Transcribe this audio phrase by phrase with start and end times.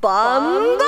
[0.00, 0.84] バンバ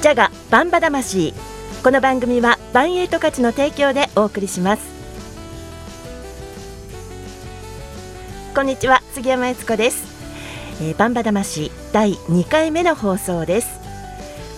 [0.00, 1.32] ジャガバンバ魂。
[1.84, 4.82] この番組はバンエイト価値の提供でお送りします。
[8.52, 10.04] こんにちは杉山悦子です、
[10.82, 13.68] えー、バンバ魂第2回目の放送です。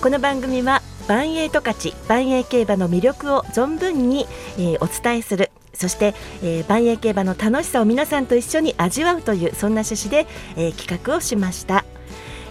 [0.03, 4.27] この番組はバンエイト価値バンエイ競馬の魅力を存分に、
[4.57, 11.85] えー、お伝えするそして、えー、万栄競馬の楽しさを皆さんと一緒に味わうというそんな趣旨で、えー、企画をしました、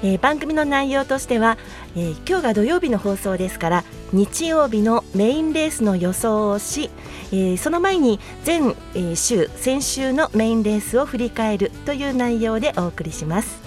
[0.04, 1.58] えー、番組の内容としては、
[1.96, 6.90] えー、今日が土曜日の放送ですから日曜日のメインレースの予想をし、
[7.32, 13.64] えー、その前に全、えー、週先週のメインレースを振り返るという内容でお送りします。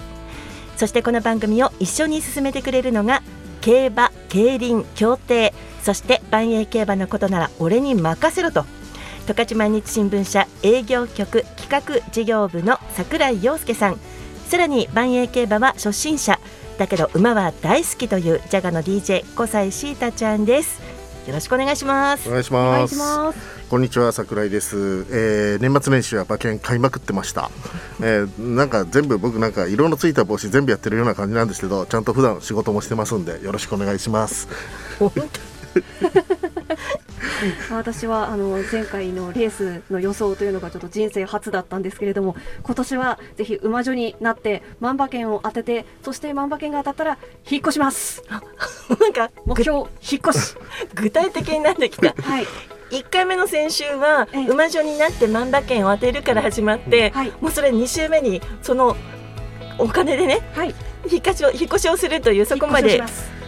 [0.77, 3.23] そしてこの番組を一緒に進めてくれるのが
[3.61, 8.63] 競馬競輪競艇そして万栄競馬のことなら俺に任せろと
[9.27, 13.99] 十勝毎日新聞社営業局企画事業部の櫻井陽介さん。
[14.47, 16.39] さらに万栄競馬は初心者。
[16.77, 20.81] だけど馬は大好きというジャガの DJ 小西シータちゃんです。
[21.27, 22.29] よろしくお願いします。
[22.29, 23.57] お願いします。
[23.69, 24.77] こんにちは桜井です、
[25.11, 27.51] えー、年末年始は馬券買いまくってました、
[27.99, 34.47] えー、なんか全部僕なんか色のついた帽子全部やってるような感じなんですけどちゃんと普段仕事もしてますんでよろしくお願いします
[37.71, 47.17] 私はあの前回のレースの予想というのがちょっと人生初だったんですけれども今年はぜひ馬女になって万馬券を当ててそして万馬券が当たったら
[47.49, 48.23] 引っ越します。
[48.29, 49.87] なんか目標引っ
[50.29, 50.55] 越し
[50.95, 52.47] 具体的になってきたはい。
[52.89, 58.95] 1回目の先週は馬女になって万馬券を当てるから始まって、はい、もうそれ2週目にその
[59.77, 60.73] お金でね、はい、
[61.11, 63.03] 引っ越しを引っ越しをするというそこまで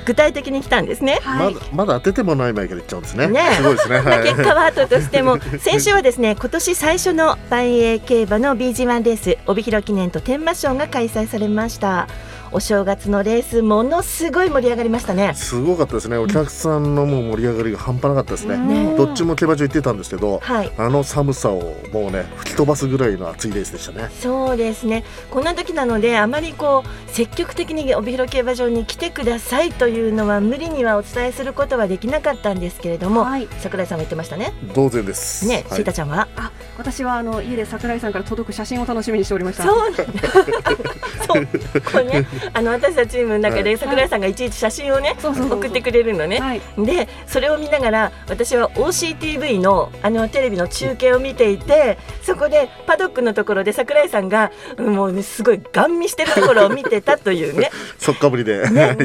[0.09, 1.19] 具体的に来たんですね。
[1.21, 3.27] はい、まだまだ当ててもない前から言っちゃうんですね。
[3.27, 3.99] ねすごいですね。
[3.99, 12.07] はい、 結果は後としても先週はですね今年最初の万栄競馬の BG1 レース帯広記念と天満賞が開催されました。
[12.51, 15.33] お正月のレースものすごい盛り上がりましたね。
[15.35, 16.17] すごかったですね。
[16.17, 18.95] お客さんのもう盛り上がりが半端なかったですね、ね。
[18.97, 24.09] どっちも競馬場行ってたんですけど、はい、あの寒さをもうね吹き飛ばすぐらいの暑いレースでしたね。
[24.19, 25.03] そうですね。
[25.29, 34.53] こんな時なのであまりこう積極的に帯広競馬場に来てくださいというのは無理にはお伝えすることはできなかったんですけれども、はい、桜井さんも言ってましたね。
[34.73, 35.47] 当然です。
[35.47, 36.27] ね、はい、シータちゃんは？
[36.35, 39.63] あ私はあの家で桜井さんから届く写真を楽しみにしておりました。
[39.63, 39.93] そう
[41.27, 41.47] そう。
[41.91, 57.71] これね あの私たちームの中で桜井さんがいちいち写真をね送ってくれるのね、はい、でそれを見ながら私は OCTV のあのテレビの中継を見ていてそこでパドックのところで桜井さんがもう、ね、すごいガン見してるところを見てたというね。
[57.97, 58.97] そっかぶりで、ね。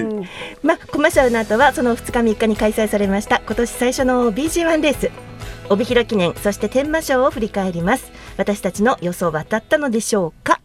[0.63, 5.11] まあ、コマーシャルの後はその2日3日に開催されました今年最初の BG1 レース。
[5.71, 8.13] 帯広記念そして天満賞を振り返ります。
[8.37, 10.61] 私たちの予想は当たったのでしょうか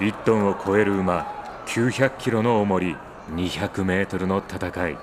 [0.00, 1.39] ？1トンを超える馬
[1.70, 2.96] 900キロの重り
[3.28, 4.98] 200メートルの戦い。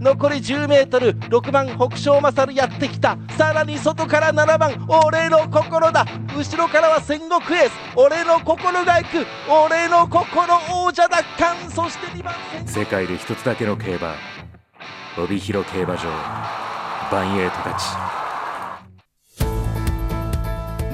[0.00, 3.16] 残り10メートル6番北勝勝やってきた。
[3.36, 6.04] さらに外から7番俺の心だ。
[6.36, 7.72] 後ろからは戦国エース。
[7.94, 11.56] 俺の心が行く俺の心王者奪還。
[11.70, 12.34] そして2番
[12.66, 14.14] 世界で一つだけの競馬。
[15.16, 16.08] 帯広競馬場。
[17.12, 18.17] バンエイトたち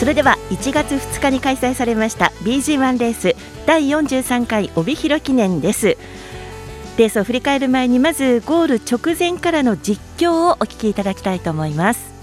[0.00, 5.98] それでは1月2日に開催されました BG1 レース第43回帯広記念です。
[6.96, 12.14] レースを振り返る前にまずゴール直前からの実況をお聞きいただきたいと思います。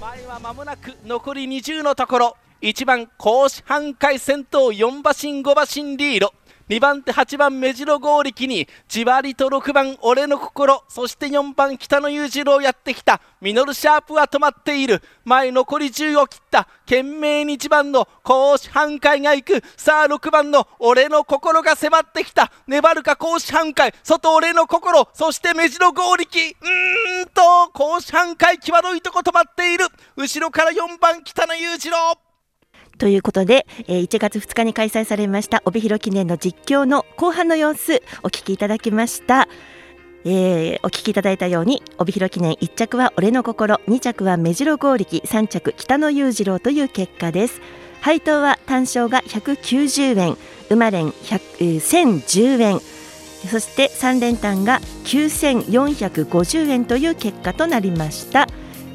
[0.00, 2.36] 前は間もなく残り20のところ。
[2.62, 6.32] 1番甲子半回戦闘4馬身5馬身リード。
[6.68, 13.22] 2番手8番目白剛力にじわりと6番俺の心そして4番北野裕次郎やってきた。
[13.40, 15.02] ミノルシャープは止まっている。
[15.24, 16.68] 前残り10を切った。
[16.84, 19.62] 懸命に1番の甲子半海が行く。
[19.78, 22.52] さあ6番の俺の心が迫ってきた。
[22.66, 25.08] 粘るか甲子半海外俺の心。
[25.14, 29.86] そして目白剛力うーんと甲子半海際どいとこ止まっている。
[30.16, 32.27] 後ろから4番北野裕次郎。
[32.98, 39.48] ということで、えー、1月2日に開催されました帯広記念の実況の後半の様子お聞きいただきました。
[40.24, 47.60] えーお聞きいただいたように帯広記念1着は俺の心2着は目白剛力3着北野裕次郎という結果です。
[48.00, 50.36] 配当は単勝が190円
[50.70, 52.80] 馬連1010円。
[53.48, 58.48] そして3連単が9450円という結果となりました。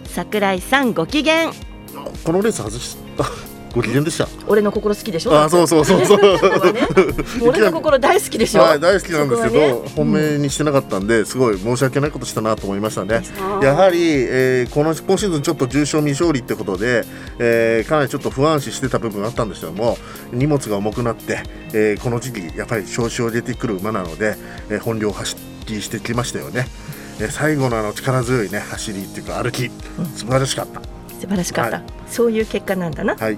[0.05, 1.51] 桜井さんご機嫌。
[2.23, 3.52] このレース外した。
[3.73, 4.27] ご機嫌でした。
[4.47, 5.33] 俺の心好きでしょ？
[5.39, 6.05] あそうそうそう。
[6.05, 6.19] そ う
[7.49, 13.21] 俺の心大好きでしょ、はい、大好きなんですけど、本命にしてなかったんで、すごい申し訳ないことしたなと思いましたね。
[13.63, 13.99] やはり、
[14.29, 17.03] えーこの今シーズンちょっと重賞未勝利ってことで、
[17.39, 19.97] えーかなりちょっと不安視してた部分があったんですけども、
[20.31, 21.41] 荷物が重くなって、
[21.73, 24.35] えーこの時期やっぱり調子を出てくる馬なので、
[24.69, 25.35] えー本領を発
[25.65, 26.67] 揮してきましたよね。
[27.19, 29.71] えー最後のあの力強いね走りっていうか歩き、
[30.15, 30.81] 素晴らしかった。
[31.23, 31.85] 素晴らしかった、はい。
[32.07, 33.15] そういう結果なんだな。
[33.15, 33.37] はい、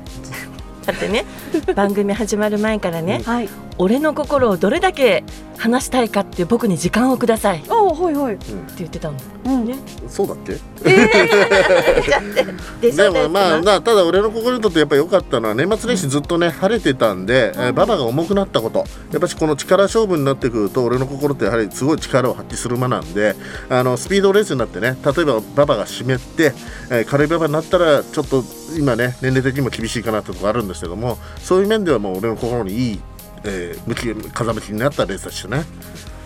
[0.86, 1.26] だってね
[1.76, 3.50] 番組始まる前からね、はい。
[3.78, 5.24] 俺の心をどれだけ
[5.58, 7.60] 話したいかって僕に時間をください。
[7.60, 8.38] ってあはいはい。
[8.78, 9.16] 言ってたの。
[9.46, 9.66] うん。
[9.66, 9.76] ね。
[10.08, 10.54] そうだっけ？
[10.86, 18.86] でそうですでもまあ、まあ、ただ俺の心にとってやっぱり良かったのは年末年始ずっとね晴れてたんで、えー馬場が重くなったこと。
[19.12, 23.36] やっぱしこの力勝負になってくると俺の心ってやはりすごい力を発揮する馬なんで
[23.70, 26.54] あのスピードレースになってね例えば馬場が湿って、
[26.90, 28.44] えー軽い馬場になったらちょっと
[28.78, 33.00] 今ね年齢的にも厳しいかなってところあるんですけどもそういう面ではもう俺の心にいい、
[33.44, 35.64] えー向き風向きになったレースでしたね。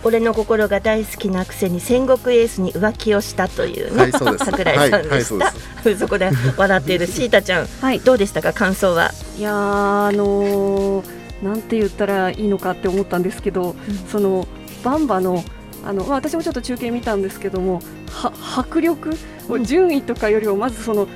[0.02, 4.46] 俺の心が大好きなくせに戦国エースに浮気をしたというね、はいそうです。
[4.46, 5.52] 桜井さんはいはいでした、
[5.98, 8.00] そこで笑っている シータちゃんはい。
[8.00, 9.12] どうでしたか感想は？
[9.36, 13.74] いやーあのーなんて言ったらいいのかって思ったんですけど、
[14.10, 14.46] その
[14.84, 15.44] バンバの
[15.84, 17.80] あの、まあ、私もちょっと中継見たんですけども
[18.10, 19.10] は迫力、
[19.48, 21.08] もう順位とかよりもまずその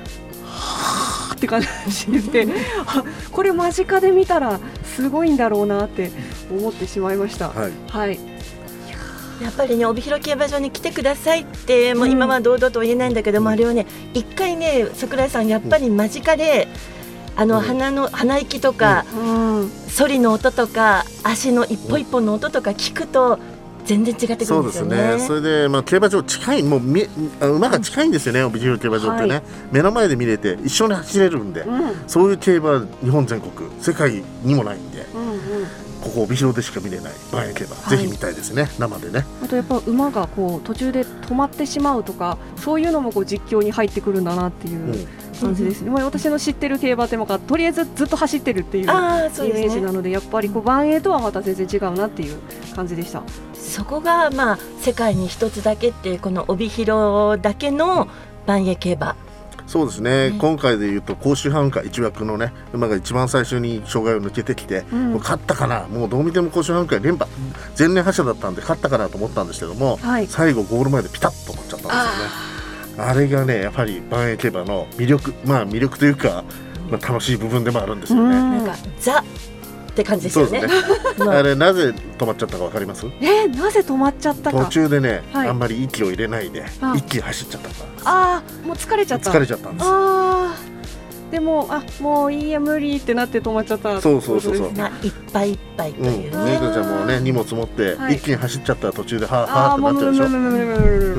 [1.35, 1.67] って感じ
[2.31, 2.47] で
[2.87, 4.59] あこれ間近で見たら
[4.95, 6.11] すごいんだろうなって
[6.49, 7.49] 思ってしまいました。
[7.49, 7.71] はい。
[7.89, 8.19] はい、
[9.41, 16.67] やっぱりね帯広競馬場に来てくださいってもう今は堂々とは言えないんだけども、あれはね一回ね桜井さんやっぱり間近で、
[17.35, 17.63] あのうん。
[17.63, 19.69] 鼻の鼻息とか、うん。
[19.69, 23.39] ソリの音とか足の一歩一歩の音とか聞くと
[23.85, 24.95] 全然違ってくるそうんでですよね。
[24.95, 25.27] すね。
[25.27, 27.07] それでまあ競馬場近いもうみ
[27.39, 28.43] あ馬が近いんですよね。
[28.43, 29.41] 帯広競馬場ってね、は
[29.71, 34.94] 目の前で見れて一緒に走れるんで、うんうんそういう競馬は日本全国世界にもないんで、うん
[36.05, 37.13] ここ帯広でしか見れない。
[37.31, 37.97] 万円競馬、はい。
[37.97, 38.69] ぜひ見たいですね。
[38.77, 39.25] 生でね。
[39.43, 45.07] あとやっぱ馬がこう途中で止まってしまうとかそういうのもこう実況に入ってくるんだなっていううん。
[45.35, 49.67] 感じですね、まあ、私の知ってる競馬ってもかとりあえずずっと走ってるっていうイメああそうですね。
[49.67, 52.37] ージなのでやっぱりこう万栄とはまた全然違うなっていう
[52.73, 53.21] 感じでした。
[53.53, 58.07] そこがまあ世界に一つだけっていうこの帯広だけの
[58.45, 59.15] 万栄競馬
[59.67, 60.37] そうですね、ね。
[60.39, 65.11] 今回でいうと甲州阪会一枠のね馬が一番最初に障害を抜けてきて、うん。
[65.11, 65.87] もう勝ったかな？
[65.87, 67.29] もうどう見ても甲州阪会連覇。
[67.77, 70.27] 前年覇者だったんで勝ったかなと思ったんですけども、はい。
[70.27, 71.91] 最後ゴール前でピタッと止まっちゃったんで
[72.93, 73.09] すよね。
[73.09, 75.33] あれがねやっぱり万栄競馬の魅力。
[75.45, 76.43] まあ魅力というか、
[76.89, 78.35] まあ、楽しい部分でもあるんですよね。
[78.37, 78.57] うん。
[78.57, 79.23] なんかザ
[79.95, 80.61] って感じですよね。
[80.61, 80.67] ね。
[81.25, 81.41] あ。
[81.41, 83.05] れなぜ止まっちゃったかわかります？
[83.21, 85.47] えー、なぜ止まっちゃった途か中でね、はい。
[85.47, 86.93] あんまり息を入れないであ。
[86.97, 87.69] 一気に走っちゃった。
[88.03, 89.31] ああもう疲れちゃった。
[89.31, 89.87] 疲れちゃったんです。
[89.87, 91.31] あー。
[91.31, 94.01] でもあもういいや無理ってなって止まっちゃった。
[94.01, 94.71] そうそうそうそう。
[94.73, 98.15] まあいっぱいいっぱいとうん、いうね、ねいかちゃんもね荷物持って、はい。
[98.15, 100.25] 一気に走っちゃったら途中ではあはーってなっちゃうでしょ。
[100.25, 100.27] う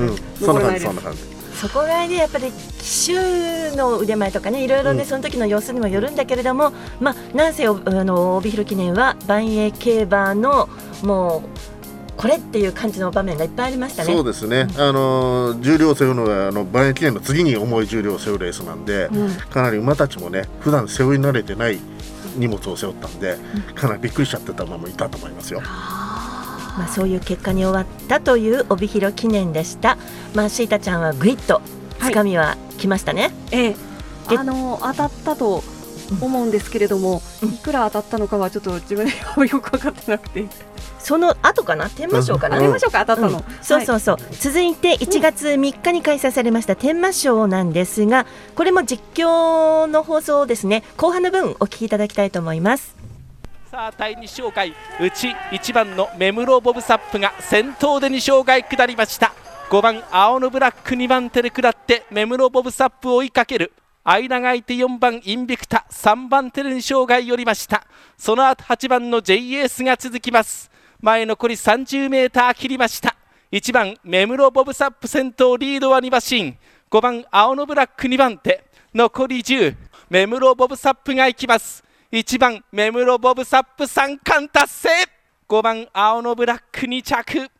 [0.04, 1.35] ん、そんな感じそんな感じ。
[1.56, 10.68] そこがねやっぱり騎手の腕前とかねいろいろね、うんその時の様子にもよるんだけれどもまあなんせおあの帯広記念は万栄競馬の
[11.02, 11.76] もう
[12.16, 14.12] これっていう感じの場面がいっぱいありましたね。
[14.12, 14.66] そうですね。
[14.78, 21.78] あのー重量を背負うのはあの万円記念の次に重い重量を背負うレースなんで、うんかなり馬たちもね普段背負い慣れてない
[22.36, 23.36] 荷物を背負ったんで、
[23.74, 25.60] かなりびっくりしちゃってた馬もいたと思いますよ。
[26.76, 29.96] まあ、そういう結果に終わったという帯広記念でした。
[30.34, 31.62] まあ、シータちゃんはグイッと
[31.98, 32.12] はい。
[32.12, 33.32] つかみは来ましたね。
[33.50, 33.76] ええ。
[34.32, 35.62] えあの当たったと
[36.20, 37.48] 思うんですけれども、うん。
[37.50, 40.46] いくら当たったのかはちょっと自分では よく分かってなくて、
[40.98, 41.88] その後かな？
[41.88, 43.44] 天満賞かな、うん当てましょうか当たったの、うん。
[43.62, 50.82] そうそうそう、続いて1月3日に開催されました天満賞なんですがこれも実況の放送をですね。
[50.96, 53.05] 後半の分お聞きいただきたいと思います
[53.76, 54.72] さあ第2紹介。
[54.98, 59.34] うち1番の目室ボブサップが先頭で2紹介下りました。
[59.68, 63.74] 5番青のブラック2番手で下って目室ボブサップを追いかける。
[64.02, 67.86] 間が空いて4番インビクタ3番手で2紹介寄りました。
[68.16, 70.70] その後8番の J エースが続きます。
[71.02, 73.14] 前残り 30m 切りました。
[73.52, 76.56] 1番目室ボブサップ先頭リードは2馬身。
[76.90, 78.64] 5番青のブラック2番手。
[78.94, 79.76] 残り10
[80.08, 81.84] 目室ボブサップが行きます。
[82.12, 84.88] 1番目室ボブサップ3冠達成。
[85.48, 87.50] 5番青のブラック2着。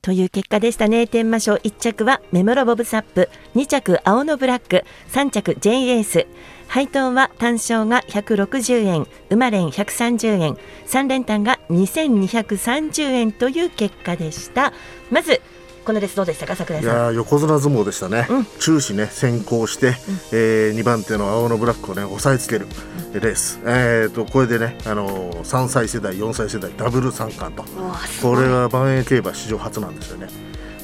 [0.00, 1.08] という結果でしたね。
[1.08, 3.28] 天満賞1着はメモロボブサップ。
[3.56, 4.84] 2着青のブラック。
[5.08, 6.28] 3着 J エース。
[6.68, 9.06] 配当は単勝が160円。
[9.30, 10.56] 馬連130円。
[10.86, 14.72] 3連単が2230円という結果でした。
[15.10, 15.39] まず
[15.84, 16.92] このレースどうでしたか桜井さん？
[16.92, 18.46] いやー横綱相撲でしたね、うん。
[18.58, 19.94] 終始ね先行して、
[20.32, 22.66] え2番手の青のブラックをね抑えつける
[23.14, 27.64] レース、えー、とこれでね、あのー3歳世代4歳世代ダブル三冠と。
[28.22, 30.28] これは万栄競馬史上初なんですよね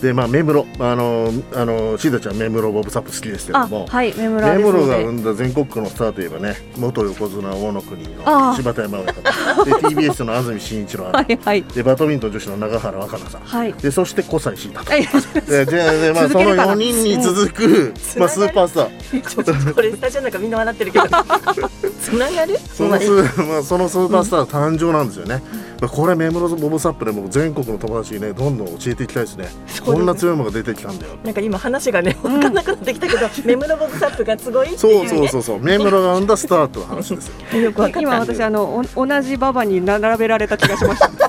[0.00, 9.64] でまあ目室あのーあのーシータちゃん目室ボブサップ好きですけどあもはい目村目室が生んだ全国区のスターといえばね元横綱大野国の柴田山親方。
[9.64, 11.04] で TBS の安住紳一郎。
[11.06, 11.62] はいはい。
[11.62, 13.72] でバドミントン女子の永原若菜さん、はい。
[13.72, 15.06] でそして小西シータとはい。
[15.46, 16.74] でででまあ、その続けるかな。
[16.74, 19.22] 4人に続く、まあ、スーパースター。
[19.22, 21.04] ちょっとこれスタジオなんかみんな笑ってるけど。
[22.00, 22.58] つながる？
[22.72, 23.10] そのス,、
[23.42, 25.42] まあ、そのスーパースター誕生なんですよね、
[25.75, 29.46] まあ、これメムロボブサップでもう全国の友達にねどんどん教えていきたいですね。
[29.46, 29.50] ね。
[29.84, 31.16] こんな強いものが出てきたんだよ。
[31.24, 37.60] なんか今話がね分かんなくなってきたけど、メムロボブサップがすごいってそいうう、ね、そうそうそうメムロが生んだスタートの話ですよ。
[37.60, 41.25] よく分かった今私あのお同じ馬場に並べられた気がしました。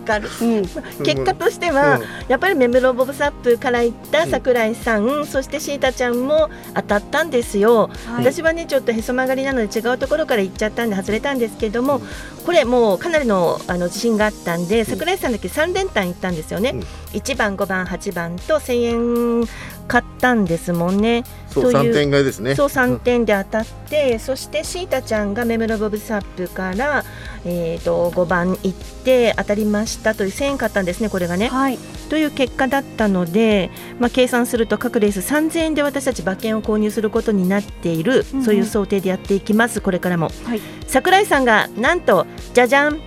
[0.00, 0.28] 分かる。
[0.40, 0.62] うん、
[1.04, 2.04] 結果としては、うん。
[2.28, 8.24] やっぱりメムロボブサップから行った桜井さん、そしてシータちゃんも当たったんですよ、はい。
[8.32, 12.00] 私はねちょっとへそ曲がりなので違うところから行っちゃったんで外れたんですけども、
[12.44, 16.80] これもうかなりのあの自信があったんで桜井さんだけ？3連単行ったんですよね、うん。
[16.80, 19.48] 1番5番8番と1000円
[19.90, 21.24] 買ったんですもんね。
[21.48, 22.54] そうという3点買いですね。
[22.54, 27.04] そう3点で当たって、そしてシータちゃんがメムロボブサップから、
[27.44, 31.48] えー、と5番行って当たりましたという1000円買ったんですねこれがね。
[31.48, 31.78] はい、
[32.08, 38.44] という結果だったので、まあ、計算すると各レース3000円で私たち馬券を購入することになっている、うんうん。
[38.44, 40.60] そういう想定でやっていきますこれからも、はい。
[40.86, 43.00] 桜井さんがなんとじゃじゃん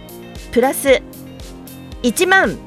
[0.52, 1.02] プラス
[2.04, 2.58] 1万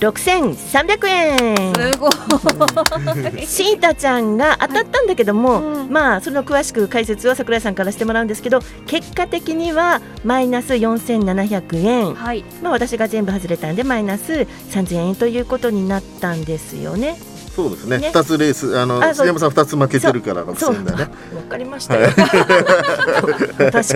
[0.00, 1.74] 6300円。
[1.74, 3.46] すごい。
[3.46, 5.90] シータちゃんが当たったんだけども、うん。
[5.90, 14.32] まあその詳しく解説を桜井さんからしてもらうんですけど結果的にはマイナス4700円、はい、まあ、私が全部外れたんでマイナス
[14.70, 17.16] 3000円ということになったんですよね。
[17.54, 17.98] そうですね。
[17.98, 18.10] ね。
[18.14, 20.98] 2つレースあのあ杉山さん2つ負けてるからそう6000円だね。
[21.34, 22.08] わかりましたよ。
[22.16, 22.28] 確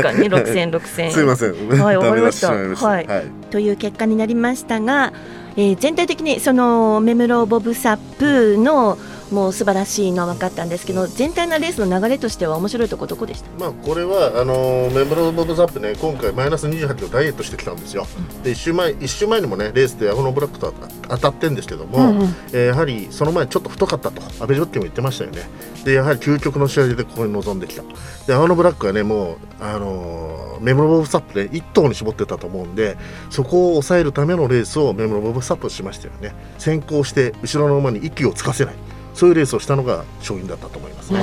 [0.02, 1.12] かに6000円6000円。
[1.12, 1.68] すいません。
[1.80, 2.49] はいわかりました。
[2.49, 2.87] しまいました。
[2.88, 3.06] はい。
[3.50, 5.12] という結果になりましたが、
[5.56, 8.99] えー全体的にそのメムロボブサップの
[9.31, 13.50] もう素晴らしいのは分かったんですけど全体のレースの流れとしては面白いとこどこでした？
[13.59, 18.07] まあこれはあのーメンバーボブザップね今回マイナス28キロダイエットしてきたんですよ。
[18.43, 20.73] で一週前一週前にもねレースでアホのブラックと
[21.09, 25.43] 当たってんですけども、うんうんえーやはりその前ちょっと太かったと阿部ジョッキーも言ってましたよね。
[25.85, 27.83] でやはり究極の仕上げでここに臨んできた。
[28.26, 32.97] でアホのブラックはねもうあのーメモロボブサップで一頭に絞ってたと思うんで
[33.28, 36.35] そこを抑えるためのレースをメモロボブサップしましたよね。
[36.59, 38.75] 先行して後ろの馬に息をつかせない
[39.14, 41.23] そういうレースをしたのが勝因だったと思いますね。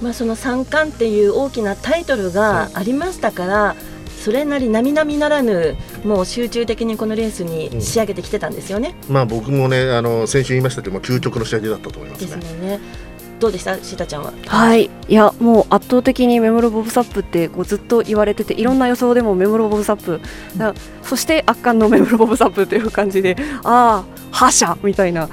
[0.00, 3.76] まあ、その三冠っていう大きなタイトルがありましたから、
[4.22, 8.94] それなり並々ならぬもう集中的にこのレースに仕上げてきてたんですよね。
[9.08, 12.44] まあ僕もねあの先週言いましたけども究極の仕上げだったと思いますですね。
[12.44, 12.80] もんね。
[13.38, 13.76] どうでした？
[13.82, 14.34] シータちゃんは。
[14.46, 20.20] はい、いやもう圧倒的にメモロボブサップってこうずっと言われてていろんな予想でもメモロボブサップ、
[20.58, 25.30] だそして圧巻のメモロボブサップという感じでああ覇者みたいな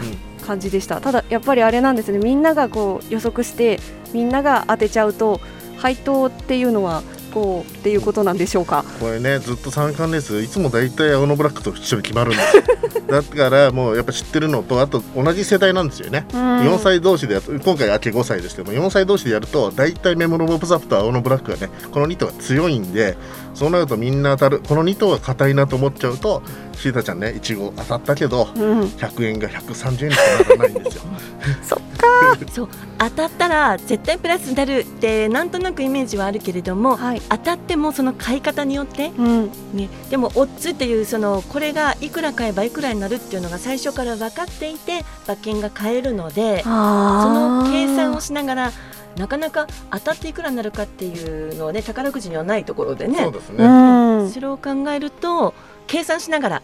[0.48, 2.20] 感じでした、ただやっぱりあれなんですね。
[2.20, 3.80] みんながこう予測して
[4.14, 5.42] みんなが当てちゃうと
[5.78, 8.84] 配当っていうのはこうっていうことなんでしょうか。
[9.00, 12.64] これねずっと三冠レースいつも大体青のブラックと一緒に決まるんですよ。
[13.08, 16.40] だからもうやっぱ知ってるのとあと同じ世代なんですよね、うん。
[16.40, 23.18] 4歳同士で今回秋5歳ですけども4歳同士でやると大体メモロボブザップと青のブラックがねこの2頭が強いんで
[23.54, 24.62] そうなるとみんな当たる。
[24.68, 26.42] この2頭が硬いなと思っちゃうと
[26.78, 31.04] シータちゃんねいちご当たったけどうん、100円が130円にしかならないんですよ。
[32.52, 48.72] そう当たったら絶対プラスになるってなんとなくイメージはあるけれども、はい、当たってもその買い方によって、うん、ね、でもオッズっていうそのこれがいくら買えばいくらになるっていうのが最初から分かっていて馬券が買えるのでその計算をしながら
[49.18, 53.24] なかなか当たっていくらになるかっていうのはね宝くじにはないところでね。
[53.24, 55.54] そうですうね、ん、それを考えると
[55.88, 56.62] 計算しながら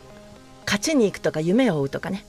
[0.65, 2.25] 勝ちに行くとか夢を追うとかね。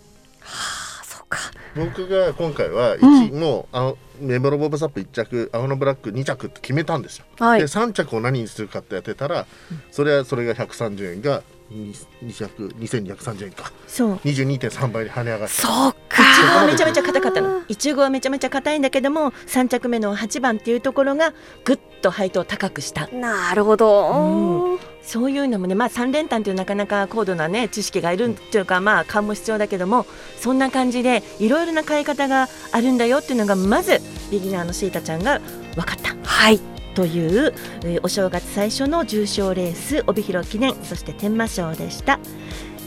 [1.04, 1.38] そうか。
[1.76, 3.00] 僕が今回はうん。
[3.26, 7.26] 1、もうあのメモロボブサップ1着青のブラック2着って決めたんですよ。
[7.38, 7.60] はい。
[7.60, 9.46] で、3着を何にするかってやってたら、
[9.90, 13.72] それはそれが130円が200 2230円か。
[13.86, 14.14] そう。
[14.16, 15.54] 22.3倍に跳ね上がって。
[15.54, 16.03] そうか。
[16.14, 17.62] ちごはめちゃめちゃ硬かったの。
[17.68, 21.32] いちごはめちゃめちゃ硬いんだけども3着目の8番っていうところが
[21.64, 23.08] ぐっと配当を高くした。
[23.08, 24.78] なるほど、うん。
[25.02, 30.06] そういうのもねまあ3連単っていうなかなか高度なね知識がいるっていうかまあ勘も必要だけども
[30.38, 35.40] そんな感じでいろいろな買い方があるんだよっていうのがまずビギナーのシータちゃんが
[35.74, 36.14] 分かった。
[36.24, 36.60] はい。
[36.94, 37.52] という、
[37.84, 42.20] えーお正月最初の重賞レース帯広記念そして天満賞でした。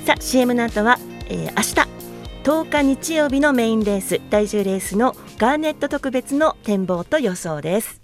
[0.05, 2.06] さあ CM の後は、えー明日
[2.47, 8.01] 10日日曜日のメインレース第10レースのガーネット特別の展望と予想です。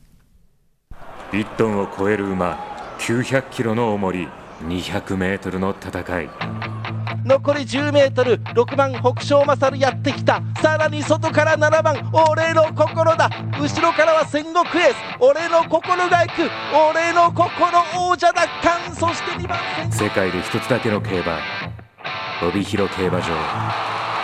[1.32, 2.60] 1トンを超える馬
[3.00, 4.28] 900キロの重り
[4.64, 6.30] 200メートルの戦い。
[7.24, 10.42] 残り 10m6 番北勝勝やってきた。
[10.62, 13.30] さらに外から7番俺の心だ。
[13.58, 14.96] 後ろからは戦国エース。
[15.22, 16.50] 俺の心が行く。
[16.92, 17.50] 俺の心
[17.96, 19.58] 王者奪還そして2番
[19.90, 20.10] 戦。
[20.10, 21.40] 世界で一つだけの競馬
[22.46, 23.93] 帯広競馬場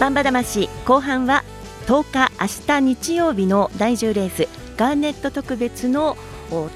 [0.00, 1.42] バンバ魂後半は
[1.88, 6.16] 10日明日日曜日の第10レースガーネット特別の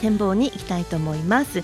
[0.01, 1.63] 展望に行きたいと思います。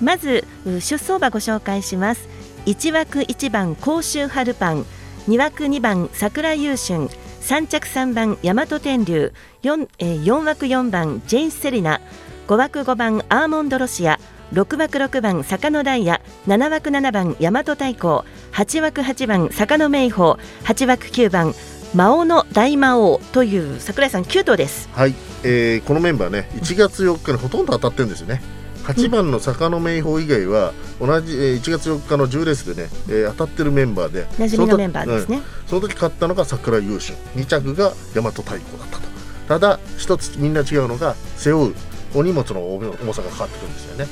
[0.00, 2.26] まず出走馬ご紹介します。
[2.64, 4.86] 1枠1番甲州春パン。
[5.28, 7.08] 2枠2番桜優春。
[7.42, 9.34] 3着3番大和天竜。
[9.62, 12.00] 4,、えー4枠4番ジェイン・セリナ。
[12.48, 14.18] 5枠5番アーモンドロシア。
[14.52, 18.24] 6枠6番坂野ダイヤ7枠7番大和太鼓。
[18.52, 20.38] 8枠8番坂野明宝。
[20.64, 21.54] 8枠9番
[21.94, 23.20] 魔王の大魔王。
[23.32, 24.88] という桜井さん9頭です。
[24.92, 28.42] はい、えーこのメンバーね1月4日にほとんど当たってるんですよね。
[28.84, 34.26] 8番の坂野明宝以外は同じ、えー1月4日の10レースでね、えー当たってるメンバーで。
[34.38, 35.40] 馴染みのメンバーですね。
[35.66, 39.04] その時勝ったのが桜優秀2着が大和太鼓だったと。
[39.48, 41.74] ただ一つみんな違うのが背負う
[42.14, 44.06] お荷物の重さがかかってくるんですよね。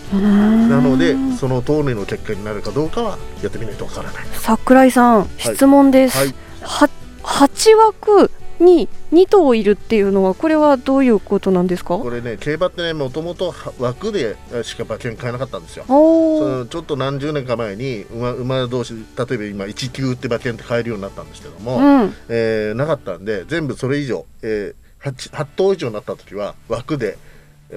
[0.68, 4.24] なのでその通りの結果になるかどうかはやってみないとわからない。
[4.34, 6.34] 桜井さん質問です、はい。
[6.62, 6.90] は
[7.22, 11.98] 8枠に2頭いるっていうのはこれはどういうことなんですか？
[11.98, 15.84] これね競馬ってねもともと枠でしか馬券買えなかったんですよ。
[15.88, 19.04] ちょっと何十年か前に馬馬同士例え
[19.38, 22.14] ば今1級って馬券って買えるようになったんですけども、うん。
[22.28, 27.31] えーなかったんで全部それ以上、えー、8, 8頭以上になった時は枠で、えー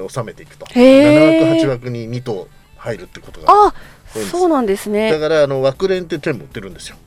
[0.10, 0.66] 収めていくと。
[0.72, 1.42] へー。
[1.42, 3.74] 7枠8枠に2頭入るってことが
[4.32, 6.98] そうなんですだねからあの枠連って全部売ってるんですよ。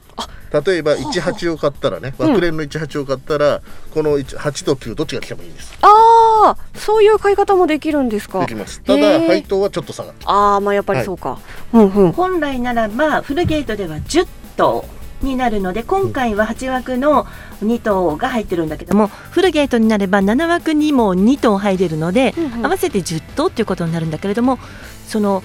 [0.51, 2.29] 例えば18を買ったらねうん。
[2.31, 3.61] 枠連の18を買ったら、
[3.93, 5.79] この1 8と9どっちが来てもいいんです。
[5.83, 8.41] ああそういう買い方もできるんですか。
[8.41, 8.81] できます。
[8.81, 10.19] ただ配当はちょっと下がる。
[10.25, 11.39] ああまあやっぱりそうか、
[11.73, 12.13] うんうん。
[12.13, 14.85] 本来ならばフルゲートでは10頭
[15.23, 17.25] になるので今回は8枠の
[17.63, 22.67] 2頭が入ってるんだけどもフルゲートになれば7枠にも2頭入れるので、うんうん。
[22.67, 24.59] 合わせて10頭っていうことになるんだけれども
[25.07, 25.43] その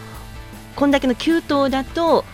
[0.76, 2.26] こんだけの9頭だと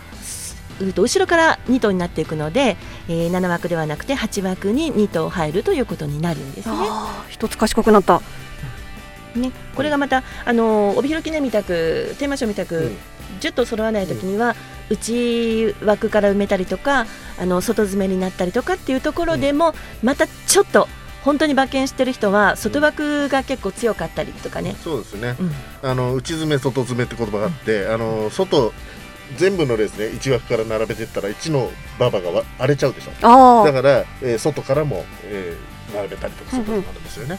[0.80, 6.74] 後ろから2頭になっていくので、えー7枠ではなくて8枠に2頭入るということになるんですね。
[7.28, 8.22] 一つ賢くなった。
[9.36, 12.96] ねこれがまた、あのー帯広記念みたくテーマ賞みたく、うん。
[13.40, 14.56] 10頭揃わないときには、
[14.90, 17.06] 内枠から埋めたりとか
[17.38, 20.88] あの外詰めになったりとかっていうところでも、またちょっと
[21.22, 25.88] 本当に馬券してる人は外枠が結構強かったりとかね、そうですね、うん。
[25.88, 28.72] あの内詰め外詰めって言葉があって、あの外
[29.36, 33.10] 全部のレースで1枠から並べていったら1の馬場がわ荒れちゃうでしょ。
[33.22, 37.38] あだから、えー外からも、えー並べたりとかそういうことになるんですよね、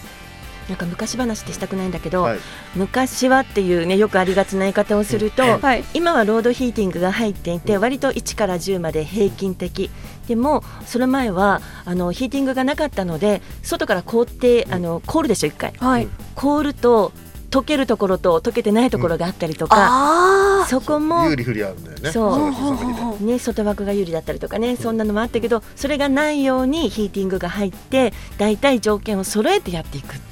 [0.72, 2.40] なんか昔話ってしたくないんだけど、はい。
[2.76, 5.84] 昔はっていうねよくありがちな言い方をすると、うんはい。
[5.94, 9.90] 今はロードヒーティングが入っていて割と1から10まで平均的。
[10.30, 15.74] でもその前はあのヒーティングがなかったので外から凍ってあの凍るでしょ1回。
[15.78, 16.08] はい。
[16.36, 17.12] 凍ると
[17.50, 22.10] 溶けるところと溶けてないところがあったりとか、あそこも有利不利あるんだよね。
[22.10, 23.26] そう。
[23.26, 30.31] ね、外枠が有利だったりとかね、そんなのもあったけどそれがないようにヒーティングが入って大体条件を揃えてやっていくって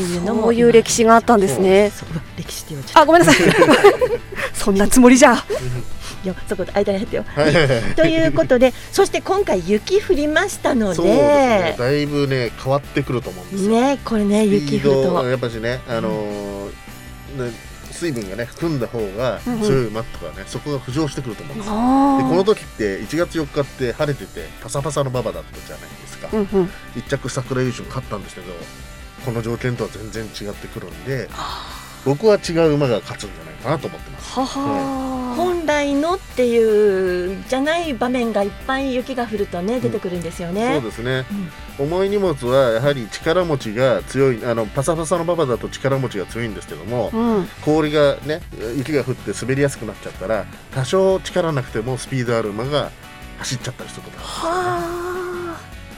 [0.00, 1.92] いうのもそういう歴史があったんですね。
[2.36, 3.36] 歴史って言われちゃっあごめんなさい。
[4.54, 5.36] そんなつもりじゃ。
[5.36, 5.44] た
[6.24, 7.24] いやそこ間に入ってよ。
[7.26, 7.94] はい。
[7.94, 11.76] ということでそして今回雪降りましたのでね。
[11.78, 13.70] だいぶね変わってくると思うんですよ。
[13.70, 15.28] ねこれね雪降ると。
[15.28, 21.74] やっぱしねあのーね水分がね含んだ方が強い馬とかね、そこが浮上してくると思うんですよ。
[21.74, 26.70] あでこの時って1月4日って晴れててパサパサの馬場だったじゃないですか、うんうん。
[26.94, 28.52] 一着桜優勝勝ったんですけど
[29.26, 31.28] この条件とは全然違ってくるんで
[32.04, 34.34] 僕は違う馬が勝つんじゃないかなと思ってます。
[34.38, 40.74] はは本来のっていうじゃない場面がいっぱい雪が降るとね出てくるんですよね。
[40.80, 41.26] そうですね、
[41.78, 47.48] 重い荷物はやはり力持ちが強いあのパサパサの馬場だと力持ちが強いんですけども、うん。
[47.64, 48.40] 氷がね
[48.76, 52.92] 雪が降って滑りやすくなっちゃったら多少力なくてもスピードある馬が
[53.38, 54.75] 走っちゃったりすることがあ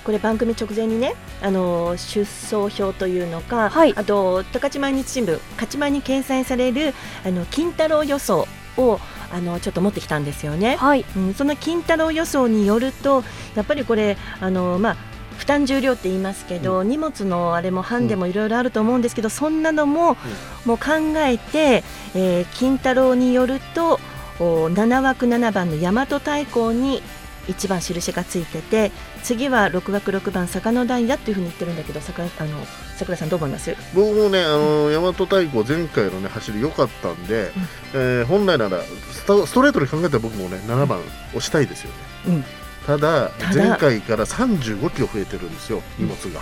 [0.08, 3.92] これ番組直前にね、あの出走表というのか、はい。
[3.94, 6.94] あと十勝毎日新聞勝ち前に掲載される
[7.26, 8.98] あの金太郎予想を
[9.30, 10.76] あのちょっと持ってきたんですよね。
[10.76, 11.04] はい。
[11.14, 13.22] うん、その金太郎予想によると
[13.54, 14.96] やっぱりこれあのまあ
[15.36, 20.16] 負担重量って言いますけど、荷物のあれもハンデもいろいろあると思うんですけど、そんなのも、
[20.64, 20.84] もう考
[21.18, 24.00] えて、えー金太郎によると
[24.40, 27.02] お7枠7番の大和太鼓に
[27.48, 28.92] 1番印がついてて
[29.22, 32.64] 次は6枠6番坂のダイヤっていうふうに言ってるんだけど桜あの
[32.96, 33.74] 桜井さんどう思います？
[33.94, 37.50] 僕もねあの大和太鼓前回のね走り良かったんで、
[37.94, 38.80] えー本来なら
[39.12, 41.00] ストストレートで考えたら僕もね7番
[41.30, 41.96] 押したいですよね、
[42.28, 42.44] うん。
[42.86, 46.40] ただ前回から35キロ増えてるんですよ荷物が、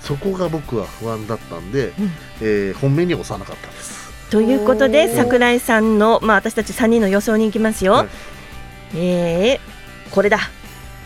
[0.00, 2.10] そこが僕は不安だったんで、うん。
[2.40, 4.10] えー本命に押さなかったです。
[4.30, 5.16] ということでおー。
[5.16, 8.08] 桜井さんの、まあ、私たち3人の予想に行きますよ、はい。
[8.96, 9.70] えー
[10.12, 10.38] これだ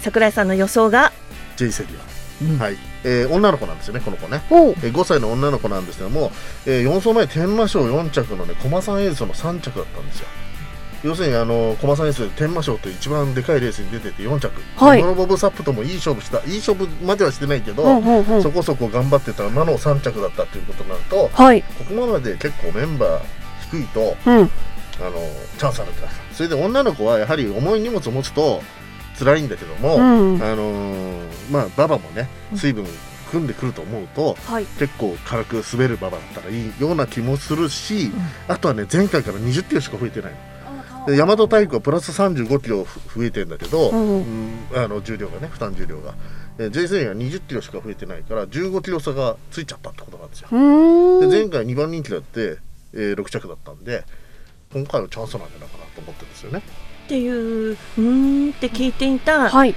[0.05, 1.13] 桜井さんの予想が、
[1.57, 2.59] J セリア、うん。
[2.59, 4.43] はい、えー女の子なんですよねこの子ね。
[4.51, 6.31] えー5歳の女の子なんですけども、
[6.67, 10.27] え4走前天満賞4着のね駒さんエースの3着だったんですよ。
[11.05, 15.03] 要するにあの駒さんエース天満賞という一番でかいレースに出てて4着、はい。
[15.03, 17.83] ノロボブサップともいい勝負したいい勝負まではしてないけど、
[18.43, 21.63] そこそこ頑張ってた馬の3着だったっていうことになるとはい。
[21.63, 23.23] ここまで結構メンバー
[23.71, 24.51] 低いとうん。
[25.01, 25.19] あの
[25.59, 28.63] チャンスあるってますそれで女の子はやはり重い荷物を持つと
[29.19, 29.99] 辛いんだけども、う
[30.39, 30.43] ん。
[30.43, 32.87] あのーまあ馬場もね水分
[33.31, 34.65] 組んでくると思うと、はい。
[34.79, 38.11] 結構軽く滑る馬場だったらいいような気もするし、
[38.49, 41.07] あとはね前回から20キロしか増えてないの。
[41.07, 44.53] で大和太鼓はプラス35キロふ増えてんだけど、うんうん。
[44.75, 46.15] あの重量がね負担重量が、
[46.59, 50.49] えー、J セリアは20キロしか増えてないから15キロ差がついちゃったってことなんですよ。
[51.21, 52.59] で前回2番人気だって、
[52.95, 54.05] えー6着だったんで
[54.73, 56.63] 今回はチャンスなんじゃないかなと思ってるんですよね
[57.05, 59.75] っていううーんって聞いていたはい。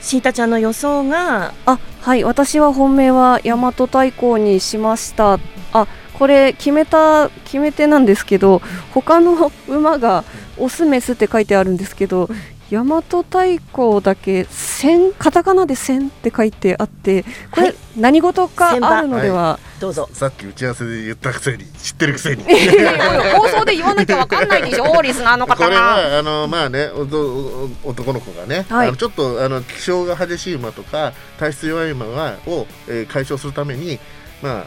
[0.00, 2.24] シータちゃんの予想があはい。
[2.24, 5.40] 私は本命は大和太鼓にしました。
[5.72, 8.62] あこれ決めた決め手なんですけど
[8.92, 10.22] 他の馬が
[10.56, 12.28] オスメスって書いてあるんですけど
[12.70, 17.76] 大和太鼓だけ千カタカナで千って書いてあってこれはい。
[17.96, 20.08] 何事かあるのでは、どうぞ。
[20.12, 21.64] さっき打ち合わせで言ったくせに。
[21.64, 28.88] 知ってるくせに放送で言わなきゃわかんないでしょ リスナーのこれ方がはあのまあねおとお男の子がね、はい。
[28.88, 34.00] あのちょっとあの気性が激しい馬とか体質弱い馬はを、えー解消するために
[34.42, 34.64] ま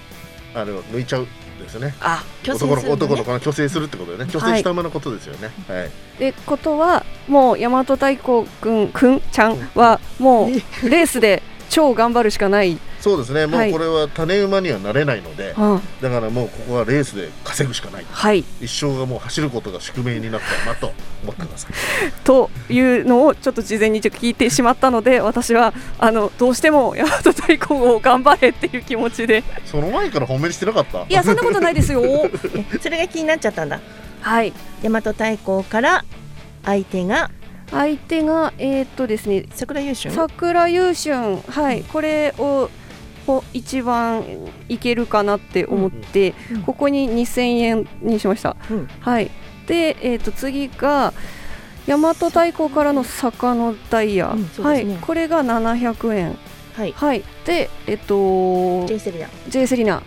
[0.56, 1.24] ああの抜いちゃう。
[1.24, 1.28] ん
[1.64, 1.96] ですよね。
[2.00, 3.06] あ虚勢男の子するのね。
[3.06, 4.30] 男の子が虚勢するってことでね。
[4.32, 5.52] 虚勢した馬のことですよね。
[5.68, 13.46] はい、ってことはもう大和太鼓くんくんちゃんはもうレースで超頑張るしかない、そうですね。
[13.48, 13.70] もはい。
[13.70, 15.82] うこれは種馬にはなれないので、うん。
[16.02, 18.06] だからもうここはレースで稼ぐしかない。
[18.10, 18.44] はい。
[18.62, 21.72] 一生がもう走ることが宿命になったなと思ってください
[22.24, 29.44] というのをちょっと事前にちょっと聞いてしまったので私はあのどうしても大和太鼓を頑張れっていう気持ちで。
[29.66, 31.04] その前から褒めにしてなかった？
[31.04, 32.04] いやそんなことないですよ。
[32.06, 32.32] え
[32.82, 33.80] それが気になっちゃったんだ。
[34.22, 34.54] はい。
[34.84, 36.06] 大和太鼓から
[36.64, 37.32] 相手が
[37.72, 42.70] 相手がえーっとですね桜優秀桜優春はいこれを
[43.28, 44.24] を一番
[44.70, 46.64] いけるかなって思って、うん。
[46.64, 48.88] ここに2000円にしました、うん。
[49.02, 49.30] はい。
[49.68, 51.14] で、えー、と次が
[51.88, 54.86] 大和太鼓からの坂のダイヤ、うんはい。
[55.02, 56.38] これが700円。
[56.74, 56.92] はい。
[56.94, 57.24] はい。
[57.46, 60.02] でえっ、と J セリア J セリナ。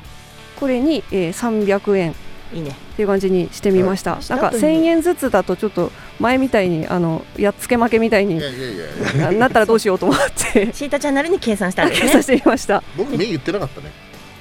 [0.59, 2.15] これに、えー、300円。
[2.53, 2.71] いいね。
[2.71, 10.73] っていう感じにしてみました、はいなんか1000円ずつだとちょっと前みたいにあのやっつけ負けみたいにいやいやいやななったらどうしようと思って。
[10.73, 12.83] シータちゃんなりに計算したんです計算ねしてみました。
[12.97, 13.91] 僕目言ってなかったね。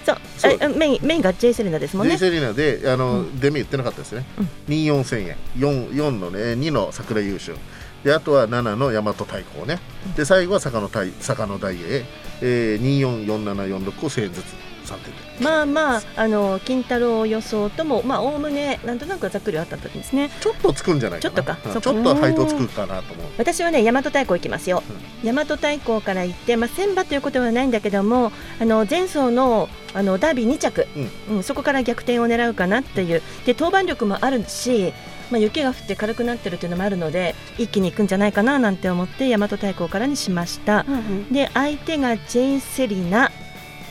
[0.05, 0.17] そう。
[0.37, 0.57] そう。
[0.61, 4.45] あメインメインが J セリナですもん J ねセリナであの、う出目言ってなかったですね、うん。
[4.67, 5.35] 2 4千円。
[5.57, 7.55] 4, 4のね2の桜優秀
[8.03, 9.79] であとは7の大和太鼓ね。
[10.15, 12.05] で最後は坂の大坂の大英、
[12.41, 20.29] えー、244746を1000円ずつ3点でまあまああの金太郎予想ともまあおおむねなんとなくざっくりあったんですね。
[20.41, 21.35] ちょっとつくんじゃないかな。
[21.35, 21.81] ちょっとかうん。
[21.81, 23.25] ちょっと配当つくかなと思う。
[23.37, 24.83] 私はね大和太鼓行きますよ、
[25.23, 30.87] 大和太鼓から行って、まあ、千馬ということはないんだけどもあの前走のあのダービー2着、
[31.29, 31.43] うん。
[31.43, 33.21] そこから逆転を狙うかなっていう。
[33.45, 34.93] で登板力もあるし、
[35.31, 40.85] まあ、雪が降って軽くなってるというのもあるので一気に行くんじゃないかななんて思って大和太鼓からにしました、
[41.31, 43.31] で相手がジェイ・セリナ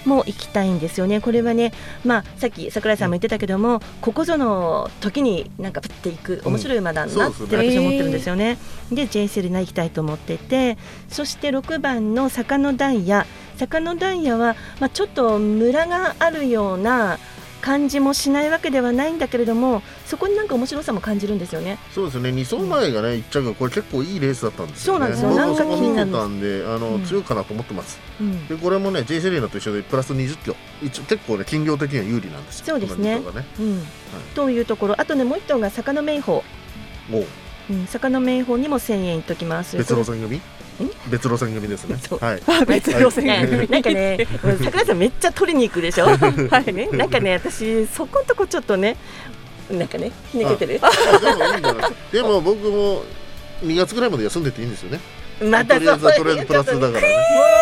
[0.08, 1.72] も行きたいんですよね、これはね、
[2.04, 8.58] まあ、さっき櫻井さんも言ってたけども、ここぞの時になんかプっていく、面白い馬だなって私は思ってるんですよね。
[8.90, 17.18] で、ジェイ・セリナ行きたいと思ってて、そして6番の坂野ダイヤ、坂野ダイヤは、まあ、ちょっとムラがあるような
[17.60, 21.78] 感じもしないわけではないんだけれども、そこになんか面白さも感じるんですよね。
[21.92, 22.30] そうですね。
[22.30, 24.98] 2走前がね1着がこれ結構いいレースだったんですよね。
[24.98, 25.34] そうなんですよ。
[25.34, 26.12] なんか気になる。
[26.12, 27.04] たんであの、うん。
[27.04, 27.98] 強いかなと思ってます。
[28.20, 28.46] うん。
[28.46, 30.56] でこれもね J セリーナと一緒でプラス20キロ。
[30.82, 32.66] 一応結構ね斤量的には有利なんですよ。
[32.66, 33.18] そうですね。
[33.18, 33.24] ね。
[33.58, 33.82] うん。
[34.34, 36.42] というところ、あとね、もう一頭が坂野明宝。
[37.08, 37.26] もう。
[37.70, 39.76] うん、坂の名宝にも1000円いっときます。
[39.76, 40.40] 別路線組
[41.08, 41.96] 別路線組ですね。
[42.20, 42.40] はい。
[42.66, 44.26] 別路線ね組 なんかね、
[44.62, 46.06] 桜井さんめっちゃ取りに行くでしょ？
[46.50, 46.72] はい。
[46.72, 48.96] ね、なんかね、私そこんとこちょっとね、
[49.70, 50.80] なんかね、ひねけてる？
[50.82, 53.02] あでもいいんじゃないで も僕も
[53.64, 55.00] 2月ぐらいまで休んでていいんですよね。
[55.42, 57.00] またとりあとりあえずプラスだからね。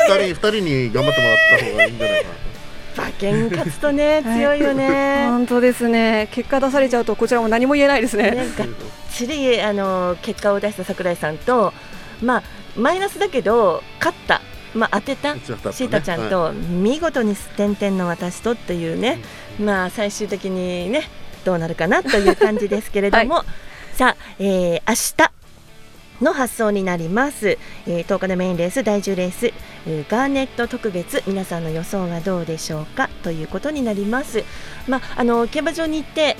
[0.08, 5.26] 二人二人に頑張ってもらった方がいいんじゃないかな馬券勝つとね、強いよね。
[5.28, 6.28] 本当ですね。
[6.32, 8.30] 結果出されちゃうとこちらも何も言えないですね。
[8.30, 8.64] なんか
[9.12, 11.74] つりあの結果を出した桜井さんと、
[12.22, 12.42] まあ
[12.76, 14.40] マイナスだけど勝った。
[14.74, 15.34] まあ、当てた。
[15.36, 19.18] シータちゃんと見事に点々の私とっていうね、
[19.58, 21.04] まあ最終的にね
[21.44, 23.44] どうなるかなという感じですけれども、
[23.94, 29.46] さあ、えー、明日の発送になります、えー、10日のメインレース第10レース、
[29.86, 33.08] えーガーネット特別皆さんの予想はどうでしょうか？
[33.22, 34.44] ということになります。
[34.86, 36.36] まああの競馬場に行って、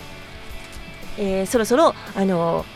[1.16, 2.66] えーそろそろあの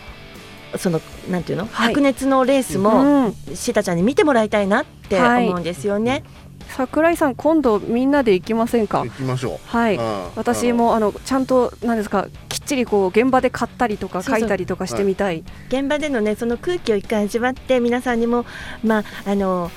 [0.77, 1.89] そのなんていうの、はい。
[1.89, 5.49] 白熱のレースも、シータちゃんに見てもらいたいなってはい。
[5.49, 6.23] 思うんですよね、
[6.69, 9.05] 桜井さん今度みんなで行きませんか？
[9.05, 9.59] 行きましょう。
[9.67, 9.99] はい。
[10.37, 15.45] 私もあのちゃんとなんですかきっちりこう現場で買ったりとか書いたりとかしてみたい。
[15.69, 18.47] 現場でのねその空気を一回味わって皆さんにも
[18.85, 19.71] まああの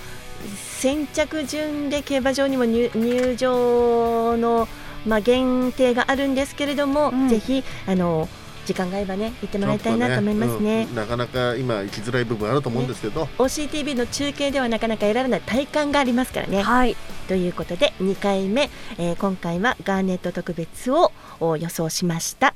[0.80, 4.68] 先着順で競馬場にも入入場の
[5.08, 7.30] まあ限定があるんですけれども、うん。
[7.30, 8.30] ぜひあの
[8.66, 10.86] 時間があればね行ってもらいたいなと思いますね。
[10.86, 16.62] ちょっとうんなかなか今行きづらい部分あると思うんですけど、OCTV の中継ではなかなか得られない体感がありますからね。
[16.62, 16.96] はい。
[17.28, 22.54] ということで2回目、えー今回はガーネット特別をお予想しました。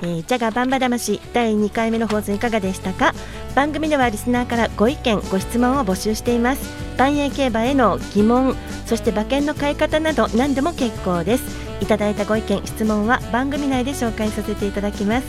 [0.00, 3.14] えー、ジャガバンバ魂第2回目の放送いかがでしたか？
[3.54, 6.62] 番組ではリスナーからご意見ご質問を募集しています。
[6.96, 8.56] 万栄競馬への疑問
[8.86, 11.44] そして馬券の買い方など何でも結構です。
[11.80, 15.26] いただいたご意見質問は番組内で紹介させていただきます。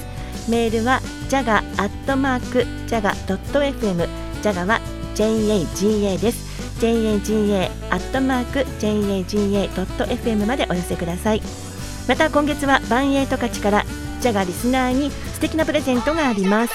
[0.50, 4.08] メールはジャガアットマークジャガドット FM
[4.42, 4.80] ジャガは
[5.16, 6.50] JAGA です。
[6.80, 11.42] JAGA アットマーク JAGA.fm までお寄せください。
[12.08, 13.79] また今月はバンエイト勝ちから
[14.20, 16.74] ジャガリスナーに素敵なプレゼントがあります、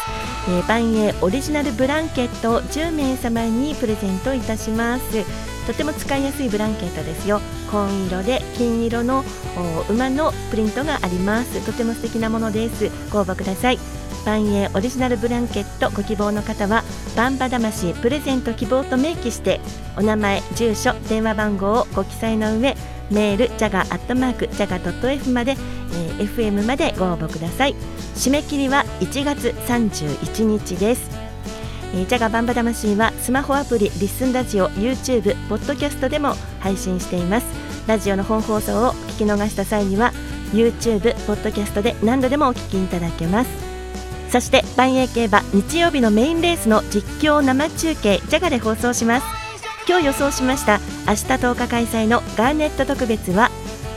[0.49, 5.25] えー、バンエオリジナルブランケットを10名様にプレゼントいたします。
[5.67, 7.41] とても使いやすいブランケットですよ。
[7.71, 9.25] 紺色で金色の
[9.89, 11.65] お馬のプリントがあります。
[11.65, 12.91] とても素敵なものです。
[13.11, 13.79] ご応募ください。
[14.25, 16.83] バンエオリジナルブランケットご希望の方は
[17.15, 19.61] バンバ魂プレゼント希望と明記して
[19.99, 22.75] お名前住所電話番号をご記載の上
[23.11, 27.75] メールジャガアットマークジャガドット F まで、えー FM までご応募ください。
[28.15, 31.11] 締め切りは1月31日です。
[31.95, 37.47] えージャガバンバ魂はスマホアプリリッスンラジオ YouTube ポッドキャストでも配信しています。
[37.87, 40.13] ラジオの本放送を聞き逃した際には
[40.53, 43.51] YouTube ポッドキャストで何度でもお聞きいただけます。
[44.31, 49.44] そして万栄競馬日曜日のメインレースの実況生中継ジャガで放送します。
[49.95, 50.81] 今日予想しました。
[51.07, 53.49] 明日10日開催のガーネット特別は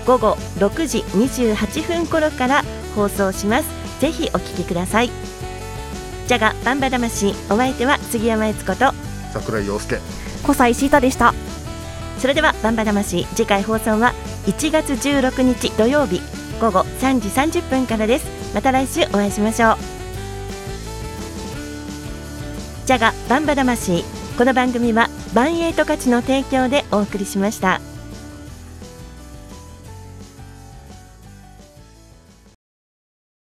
[0.05, 2.61] 午後6時28分頃から
[2.95, 3.99] 放送します。
[3.99, 5.09] ぜひお聞きください。
[6.27, 8.93] ジャガバンバ魂お相手は杉山悦子と
[9.33, 9.99] 桜井陽介。
[10.43, 11.33] 小西シータでした。
[12.19, 14.13] それではバンバ魂次回放送は
[14.45, 16.21] 1月16日土曜日
[16.61, 18.27] 午後3時30分からです。
[18.53, 19.77] また来週お会いしましょう。
[22.85, 24.03] ジャガバンバ魂
[24.37, 27.81] この番組はバンエイト価値の提供でお送りしました。